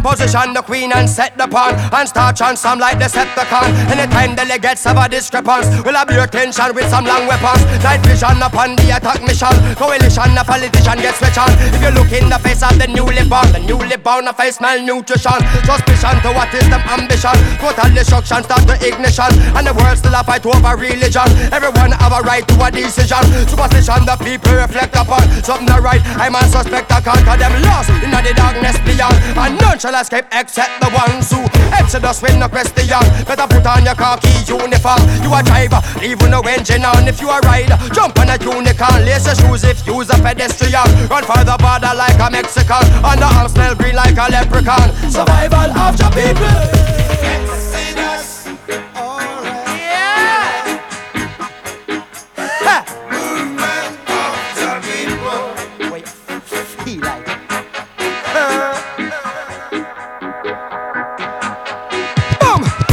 [0.00, 3.68] them position the queen and set the pawn and start some like Decepticon.
[3.90, 7.64] Anytime delegates have a discrepancy, we'll have your tension with some long weapons.
[7.84, 9.52] Night vision upon the attack mission.
[9.76, 11.50] Coalition, a politician gets switch on.
[11.74, 14.60] If you look in the face of the newly born, the newly born, a face
[14.60, 15.40] malnutrition.
[15.64, 17.36] Suspicion to what is them ambition.
[17.60, 19.30] Total destruction, start the ignition.
[19.56, 21.28] And the world still a fight over religion.
[21.52, 23.22] Everyone have a right to a decision.
[23.48, 25.22] Superstition, the people reflect upon.
[25.44, 29.16] Something not right, I'm a suspect, I can't them lost in the darkness beyond.
[29.36, 31.42] And none shall escape except the ones who
[31.74, 33.02] Exodus with no question.
[33.26, 35.02] Better put on your khaki uniform.
[35.22, 37.08] You a driver, leave with no engine on.
[37.08, 39.04] If you a rider, jump on a unicorn.
[39.04, 40.86] Lace your shoes if you's a pedestrian.
[41.08, 42.84] Run for the border like a Mexican.
[43.02, 44.94] On the arm smell green like a leprechaun.
[45.10, 47.69] Survival of the people.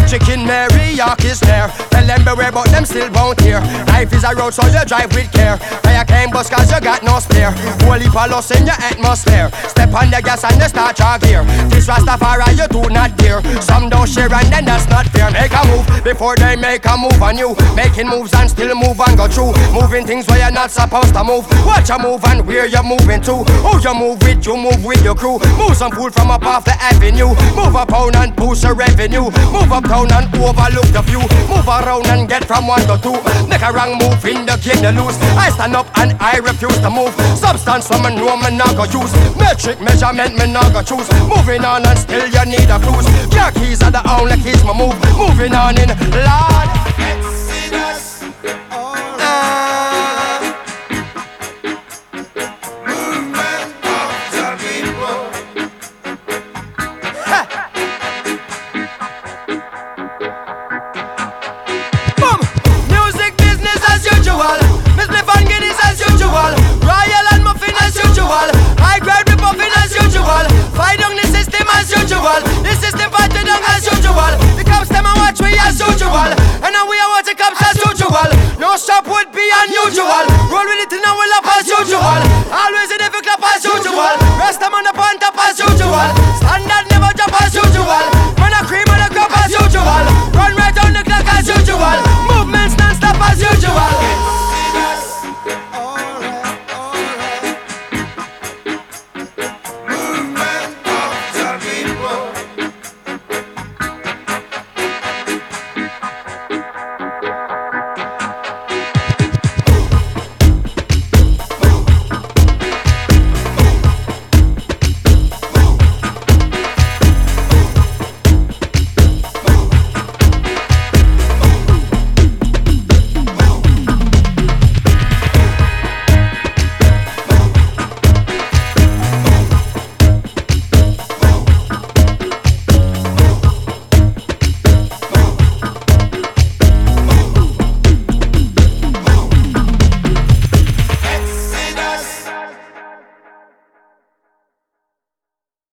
[0.08, 1.68] Chicken Mary York is there.
[1.92, 3.60] Tell them beware, but them still won't hear.
[3.92, 5.58] Life is a road, so you drive with care.
[5.84, 7.52] Fire came bust cause you got no spare.
[7.84, 9.52] Holy loss in your atmosphere.
[9.68, 11.44] Step on the gas and you start your gear.
[11.68, 13.42] This Rastafari you do not dare.
[13.62, 15.17] Some don't share and then that's not fair.
[15.38, 17.54] Make a move before they make a move on you.
[17.78, 19.54] Making moves and still move and go through.
[19.70, 21.46] Moving things where you're not supposed to move.
[21.62, 23.46] Watch you move and where you're moving to.
[23.62, 25.38] Who you move with, you move with your crew.
[25.54, 27.38] Move some food from up off the avenue.
[27.54, 29.30] Move up on and boost your revenue.
[29.54, 31.22] Move up down and overlook the view.
[31.46, 33.14] Move around and get from one to two.
[33.46, 35.22] Make a wrong move in the game you lose.
[35.38, 37.14] I stand up and I refuse to move.
[37.38, 39.14] Substance from a know me not use.
[39.38, 41.06] Metric measurement me go choose.
[41.30, 43.06] Moving on and still you need a cruise.
[43.38, 44.98] Your keys are the only keys me move.
[45.28, 46.70] Moving on in Lord.
[46.98, 48.17] Exodus.